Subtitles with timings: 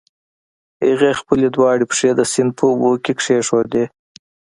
[0.87, 3.85] هغې خپلې دواړه پښې د سيند په اوبو کې کېښودې.